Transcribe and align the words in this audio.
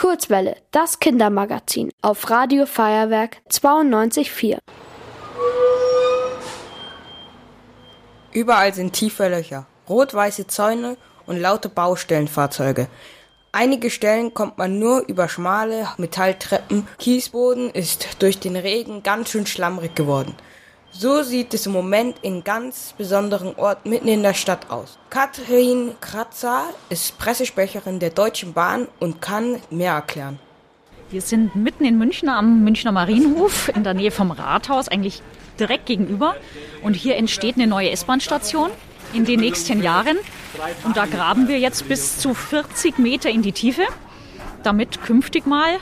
Kurzwelle, 0.00 0.56
das 0.70 0.98
Kindermagazin 0.98 1.90
auf 2.00 2.30
Radio 2.30 2.64
Feuerwerk 2.64 3.36
92.4. 3.50 4.56
Überall 8.32 8.72
sind 8.72 8.94
tiefe 8.94 9.28
Löcher, 9.28 9.66
rot-weiße 9.90 10.46
Zäune 10.46 10.96
und 11.26 11.38
laute 11.38 11.68
Baustellenfahrzeuge. 11.68 12.88
Einige 13.52 13.90
Stellen 13.90 14.32
kommt 14.32 14.56
man 14.56 14.78
nur 14.78 15.06
über 15.06 15.28
schmale 15.28 15.86
Metalltreppen. 15.98 16.88
Kiesboden 16.98 17.68
ist 17.68 18.22
durch 18.22 18.38
den 18.40 18.56
Regen 18.56 19.02
ganz 19.02 19.28
schön 19.28 19.44
schlammrig 19.44 19.94
geworden. 19.94 20.34
So 20.92 21.22
sieht 21.22 21.54
es 21.54 21.66
im 21.66 21.72
Moment 21.72 22.16
in 22.22 22.42
ganz 22.42 22.94
besonderen 22.98 23.54
Ort 23.56 23.86
mitten 23.86 24.08
in 24.08 24.22
der 24.22 24.34
Stadt 24.34 24.70
aus. 24.70 24.98
Katrin 25.08 25.92
Kratzer 26.00 26.64
ist 26.88 27.16
Pressesprecherin 27.16 28.00
der 28.00 28.10
Deutschen 28.10 28.52
Bahn 28.52 28.88
und 28.98 29.22
kann 29.22 29.60
mehr 29.70 29.92
erklären. 29.92 30.38
Wir 31.10 31.22
sind 31.22 31.56
mitten 31.56 31.84
in 31.84 31.96
München 31.96 32.28
am 32.28 32.62
Münchner 32.64 32.92
Marienhof 32.92 33.68
in 33.74 33.84
der 33.84 33.94
Nähe 33.94 34.10
vom 34.10 34.30
Rathaus, 34.30 34.88
eigentlich 34.88 35.22
direkt 35.58 35.86
gegenüber. 35.86 36.36
Und 36.82 36.94
hier 36.94 37.16
entsteht 37.16 37.56
eine 37.56 37.66
neue 37.66 37.90
S-Bahn-Station 37.90 38.70
in 39.12 39.24
den 39.24 39.40
nächsten 39.40 39.82
Jahren. 39.82 40.18
Und 40.84 40.96
da 40.96 41.06
graben 41.06 41.48
wir 41.48 41.58
jetzt 41.58 41.88
bis 41.88 42.18
zu 42.18 42.34
40 42.34 42.98
Meter 42.98 43.30
in 43.30 43.42
die 43.42 43.52
Tiefe, 43.52 43.82
damit 44.62 45.02
künftig 45.02 45.46
mal 45.46 45.78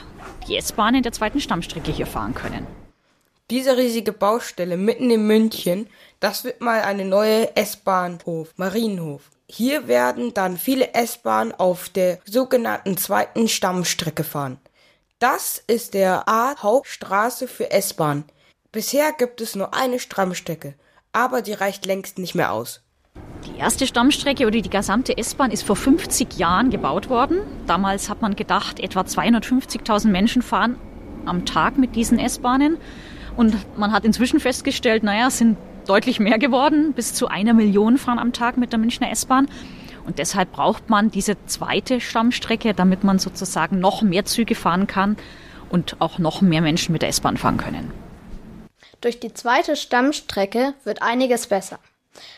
die 0.47 0.55
S-Bahnen 0.55 1.03
der 1.03 1.11
zweiten 1.11 1.41
Stammstrecke 1.41 1.91
hier 1.91 2.07
fahren 2.07 2.33
können. 2.33 2.65
Diese 3.49 3.77
riesige 3.77 4.11
Baustelle 4.11 4.77
mitten 4.77 5.09
in 5.09 5.25
München, 5.25 5.87
das 6.19 6.43
wird 6.43 6.61
mal 6.61 6.81
eine 6.81 7.03
neue 7.03 7.55
S-Bahnhof, 7.55 8.53
Marienhof. 8.57 9.23
Hier 9.47 9.87
werden 9.87 10.35
dann 10.35 10.55
viele 10.55 10.93
S-Bahnen 10.93 11.51
auf 11.53 11.89
der 11.89 12.19
sogenannten 12.25 12.95
zweiten 12.97 13.47
Stammstrecke 13.47 14.23
fahren. 14.23 14.59
Das 15.17 15.63
ist 15.65 15.95
der 15.95 16.27
Art 16.27 16.61
Hauptstraße 16.61 17.47
für 17.47 17.71
S-Bahn. 17.71 18.25
Bisher 18.71 19.13
gibt 19.13 19.41
es 19.41 19.55
nur 19.55 19.73
eine 19.73 19.99
Stammstrecke, 19.99 20.75
aber 21.11 21.41
die 21.41 21.53
reicht 21.53 21.87
längst 21.87 22.19
nicht 22.19 22.35
mehr 22.35 22.51
aus. 22.53 22.83
Die 23.47 23.57
erste 23.57 23.87
Stammstrecke 23.87 24.45
oder 24.45 24.61
die 24.61 24.69
gesamte 24.69 25.17
S-Bahn 25.17 25.49
ist 25.49 25.63
vor 25.63 25.75
50 25.75 26.37
Jahren 26.37 26.69
gebaut 26.69 27.09
worden. 27.09 27.39
Damals 27.65 28.09
hat 28.09 28.21
man 28.21 28.35
gedacht, 28.35 28.79
etwa 28.79 29.01
250.000 29.01 30.09
Menschen 30.09 30.43
fahren 30.43 30.77
am 31.25 31.45
Tag 31.45 31.79
mit 31.79 31.95
diesen 31.95 32.19
S-Bahnen. 32.19 32.77
Und 33.39 33.55
man 33.77 33.93
hat 33.93 34.03
inzwischen 34.03 34.41
festgestellt, 34.41 35.01
naja, 35.01 35.27
es 35.27 35.37
sind 35.37 35.57
deutlich 35.87 36.19
mehr 36.19 36.37
geworden. 36.37 36.91
Bis 36.91 37.13
zu 37.13 37.29
einer 37.29 37.53
Million 37.53 37.97
fahren 37.97 38.19
am 38.19 38.33
Tag 38.33 38.57
mit 38.57 38.73
der 38.73 38.79
Münchner 38.79 39.09
S-Bahn. 39.11 39.47
Und 40.05 40.19
deshalb 40.19 40.51
braucht 40.51 40.89
man 40.89 41.09
diese 41.09 41.37
zweite 41.45 42.01
Stammstrecke, 42.01 42.73
damit 42.73 43.05
man 43.05 43.17
sozusagen 43.17 43.79
noch 43.79 44.01
mehr 44.01 44.25
Züge 44.25 44.55
fahren 44.55 44.87
kann 44.87 45.15
und 45.69 45.95
auch 45.99 46.19
noch 46.19 46.41
mehr 46.41 46.59
Menschen 46.59 46.91
mit 46.91 47.01
der 47.01 47.07
S-Bahn 47.07 47.37
fahren 47.37 47.55
können. 47.55 47.93
Durch 48.99 49.21
die 49.21 49.33
zweite 49.33 49.77
Stammstrecke 49.77 50.73
wird 50.83 51.01
einiges 51.01 51.47
besser. 51.47 51.79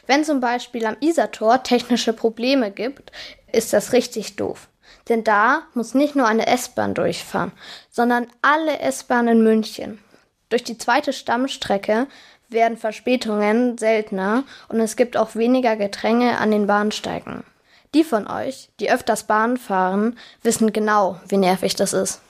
Wenn 0.06 0.24
zum 0.24 0.40
Beispiel 0.40 0.86
am 0.86 0.98
Isartor 1.00 1.64
technische 1.64 2.14
Probleme 2.14 2.70
gibt, 2.70 3.12
ist 3.52 3.74
das 3.74 3.92
richtig 3.92 4.36
doof. 4.36 4.70
Denn 5.10 5.24
da 5.24 5.64
muss 5.74 5.96
nicht 5.96 6.16
nur 6.16 6.28
eine 6.28 6.46
S-Bahn 6.46 6.94
durchfahren, 6.94 7.54
sondern 7.90 8.28
alle 8.44 8.78
S-Bahnen 8.78 9.40
in 9.40 9.44
München. 9.44 9.98
Durch 10.52 10.64
die 10.66 10.78
zweite 10.78 11.14
Stammstrecke 11.14 12.08
werden 12.50 12.78
Verspätungen 12.78 13.78
seltener 13.78 14.44
und 14.68 14.82
es 14.82 14.98
gibt 14.98 15.16
auch 15.16 15.36
weniger 15.36 15.78
Gedränge 15.78 16.38
an 16.38 16.52
den 16.52 16.68
Bahnsteigen. 16.68 17.46
Die 17.96 18.04
von 18.04 18.28
euch, 18.28 18.70
die 18.82 18.92
öfters 18.92 19.24
Bahn 19.24 19.56
fahren, 19.56 20.20
wissen 20.44 20.74
genau, 20.74 21.20
wie 21.28 21.38
nervig 21.38 21.76
das 21.76 21.94
ist. 21.94 22.22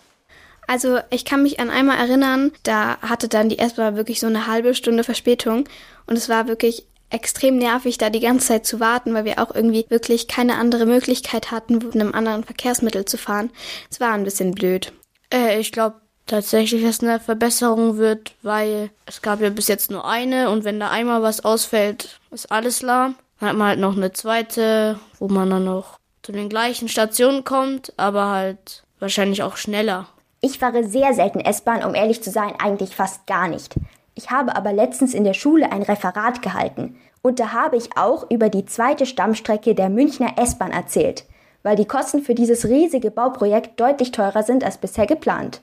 Also 0.67 0.99
ich 1.09 1.25
kann 1.25 1.41
mich 1.41 1.59
an 1.59 1.71
einmal 1.71 1.97
erinnern, 1.97 2.51
da 2.61 2.99
hatte 3.01 3.27
dann 3.27 3.49
die 3.49 3.57
S-Bahn 3.57 3.95
wirklich 3.95 4.19
so 4.19 4.27
eine 4.27 4.45
halbe 4.45 4.75
Stunde 4.75 5.03
Verspätung 5.03 5.67
und 6.05 6.15
es 6.15 6.29
war 6.29 6.47
wirklich 6.47 6.85
extrem 7.09 7.57
nervig, 7.57 7.97
da 7.97 8.11
die 8.11 8.19
ganze 8.19 8.49
Zeit 8.49 8.67
zu 8.67 8.79
warten, 8.79 9.15
weil 9.15 9.25
wir 9.25 9.39
auch 9.39 9.53
irgendwie 9.53 9.87
wirklich 9.89 10.27
keine 10.27 10.57
andere 10.57 10.85
Möglichkeit 10.85 11.49
hatten, 11.49 11.79
mit 11.79 11.95
einem 11.95 12.13
anderen 12.13 12.43
Verkehrsmittel 12.43 13.05
zu 13.05 13.17
fahren. 13.17 13.49
Es 13.89 13.99
war 13.99 14.13
ein 14.13 14.23
bisschen 14.23 14.53
blöd. 14.53 14.93
Äh, 15.33 15.59
ich 15.59 15.71
glaube, 15.71 15.95
tatsächlich 16.31 16.83
es 16.83 17.01
eine 17.01 17.19
Verbesserung 17.19 17.97
wird, 17.97 18.33
weil 18.41 18.89
es 19.05 19.21
gab 19.21 19.41
ja 19.41 19.49
bis 19.49 19.67
jetzt 19.67 19.91
nur 19.91 20.07
eine 20.07 20.49
und 20.49 20.63
wenn 20.63 20.79
da 20.79 20.89
einmal 20.89 21.21
was 21.21 21.43
ausfällt, 21.43 22.19
ist 22.31 22.51
alles 22.51 22.81
lahm. 22.81 23.15
Dann 23.39 23.49
hat 23.49 23.57
man 23.57 23.67
halt 23.67 23.79
noch 23.79 23.97
eine 23.97 24.13
zweite, 24.13 24.97
wo 25.19 25.27
man 25.27 25.49
dann 25.49 25.65
noch 25.65 25.99
zu 26.23 26.31
den 26.31 26.47
gleichen 26.47 26.87
Stationen 26.87 27.43
kommt, 27.43 27.93
aber 27.97 28.29
halt 28.29 28.83
wahrscheinlich 28.99 29.43
auch 29.43 29.57
schneller. 29.57 30.07
Ich 30.39 30.57
fahre 30.57 30.87
sehr 30.87 31.13
selten 31.13 31.41
S-Bahn, 31.41 31.83
um 31.83 31.95
ehrlich 31.95 32.23
zu 32.23 32.31
sein, 32.31 32.53
eigentlich 32.59 32.95
fast 32.95 33.27
gar 33.27 33.49
nicht. 33.49 33.75
Ich 34.15 34.31
habe 34.31 34.55
aber 34.55 34.71
letztens 34.71 35.13
in 35.13 35.25
der 35.25 35.33
Schule 35.33 35.71
ein 35.71 35.83
Referat 35.83 36.41
gehalten 36.41 36.95
und 37.21 37.41
da 37.41 37.51
habe 37.51 37.75
ich 37.75 37.97
auch 37.97 38.31
über 38.31 38.47
die 38.47 38.65
zweite 38.65 39.05
Stammstrecke 39.05 39.75
der 39.75 39.89
Münchner 39.89 40.37
S-Bahn 40.37 40.71
erzählt, 40.71 41.25
weil 41.61 41.75
die 41.75 41.87
Kosten 41.87 42.21
für 42.21 42.35
dieses 42.35 42.65
riesige 42.65 43.11
Bauprojekt 43.11 43.77
deutlich 43.81 44.11
teurer 44.11 44.43
sind 44.43 44.63
als 44.63 44.77
bisher 44.77 45.07
geplant 45.07 45.61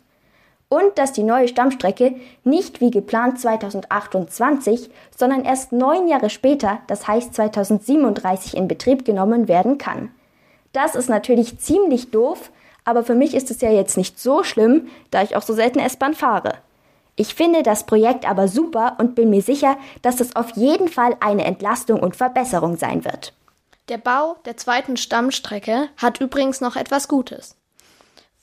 und 0.68 0.98
dass 0.98 1.12
die 1.12 1.22
neue 1.22 1.48
Stammstrecke 1.48 2.16
nicht 2.44 2.80
wie 2.80 2.90
geplant 2.90 3.40
2028, 3.40 4.90
sondern 5.16 5.44
erst 5.44 5.72
neun 5.72 6.08
Jahre 6.08 6.30
später, 6.30 6.80
das 6.86 7.08
heißt 7.08 7.34
2037, 7.34 8.56
in 8.56 8.68
Betrieb 8.68 9.04
genommen 9.04 9.48
werden 9.48 9.78
kann. 9.78 10.10
Das 10.72 10.94
ist 10.94 11.08
natürlich 11.08 11.58
ziemlich 11.58 12.10
doof, 12.10 12.50
aber 12.84 13.02
für 13.02 13.14
mich 13.14 13.34
ist 13.34 13.50
es 13.50 13.60
ja 13.60 13.70
jetzt 13.70 13.96
nicht 13.96 14.18
so 14.20 14.44
schlimm, 14.44 14.88
da 15.10 15.22
ich 15.22 15.36
auch 15.36 15.42
so 15.42 15.54
selten 15.54 15.78
S-Bahn 15.78 16.14
fahre. 16.14 16.54
Ich 17.16 17.34
finde 17.34 17.62
das 17.62 17.84
Projekt 17.84 18.28
aber 18.28 18.46
super 18.46 18.96
und 18.98 19.14
bin 19.14 19.30
mir 19.30 19.42
sicher, 19.42 19.76
dass 20.02 20.20
es 20.20 20.36
auf 20.36 20.50
jeden 20.50 20.88
Fall 20.88 21.16
eine 21.20 21.44
Entlastung 21.44 22.00
und 22.00 22.14
Verbesserung 22.14 22.76
sein 22.76 23.04
wird. 23.04 23.32
Der 23.88 23.98
Bau 23.98 24.36
der 24.44 24.56
zweiten 24.56 24.96
Stammstrecke 24.96 25.88
hat 25.96 26.20
übrigens 26.20 26.60
noch 26.60 26.76
etwas 26.76 27.08
Gutes. 27.08 27.56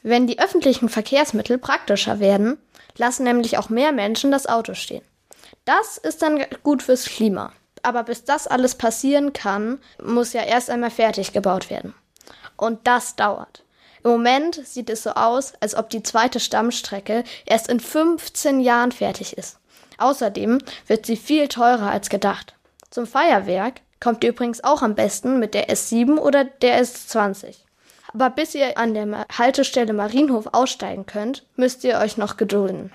Wenn 0.07 0.27
die 0.27 0.37
öffentlichen 0.37 0.87
Verkehrsmittel 0.87 1.57
praktischer 1.57 2.19
werden, 2.19 2.59
lassen 2.95 3.23
nämlich 3.23 3.57
auch 3.57 3.69
mehr 3.69 3.91
Menschen 3.91 4.29
das 4.29 4.45
Auto 4.45 4.75
stehen. 4.75 5.01
Das 5.65 5.97
ist 5.97 6.21
dann 6.21 6.45
gut 6.61 6.83
fürs 6.83 7.05
Klima. 7.05 7.53
Aber 7.81 8.03
bis 8.03 8.23
das 8.23 8.45
alles 8.45 8.75
passieren 8.75 9.33
kann, 9.33 9.79
muss 9.99 10.33
ja 10.33 10.43
erst 10.43 10.69
einmal 10.69 10.91
fertig 10.91 11.33
gebaut 11.33 11.71
werden. 11.71 11.95
Und 12.55 12.85
das 12.85 13.15
dauert. 13.15 13.63
Im 14.03 14.11
Moment 14.11 14.61
sieht 14.67 14.91
es 14.91 15.01
so 15.01 15.09
aus, 15.09 15.53
als 15.59 15.73
ob 15.73 15.89
die 15.89 16.03
zweite 16.03 16.39
Stammstrecke 16.39 17.23
erst 17.47 17.67
in 17.67 17.79
15 17.79 18.59
Jahren 18.59 18.91
fertig 18.91 19.35
ist. 19.35 19.57
Außerdem 19.97 20.59
wird 20.85 21.07
sie 21.07 21.17
viel 21.17 21.47
teurer 21.47 21.89
als 21.89 22.09
gedacht. 22.09 22.53
Zum 22.91 23.07
Feuerwerk 23.07 23.81
kommt 23.99 24.23
ihr 24.23 24.29
übrigens 24.29 24.63
auch 24.63 24.83
am 24.83 24.93
besten 24.93 25.39
mit 25.39 25.55
der 25.55 25.69
S7 25.69 26.19
oder 26.19 26.43
der 26.43 26.79
S20. 26.79 27.64
Aber 28.15 28.29
bis 28.29 28.55
ihr 28.55 28.77
an 28.77 28.93
der 28.93 29.25
Haltestelle 29.37 29.91
Marienhof 29.91 30.47
aussteigen 30.53 31.05
könnt, 31.05 31.45
müsst 31.57 31.83
ihr 31.83 31.99
euch 31.99 32.15
noch 32.15 32.37
gedulden. 32.37 32.93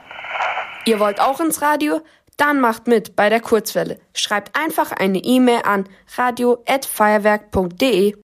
Ihr 0.86 0.98
wollt 0.98 1.20
auch 1.20 1.40
ins 1.40 1.60
Radio? 1.60 2.00
Dann 2.38 2.58
macht 2.58 2.86
mit 2.86 3.16
bei 3.16 3.28
der 3.28 3.40
Kurzwelle. 3.40 3.98
Schreibt 4.14 4.58
einfach 4.58 4.92
eine 4.92 5.18
E-Mail 5.18 5.60
an 5.64 5.84
radio@feuerwerk.de. 6.16 8.16